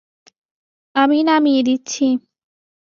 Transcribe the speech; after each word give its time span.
আমি 0.95 1.17
নামিয়ে 1.23 1.61
দিচ্ছি। 1.63 2.05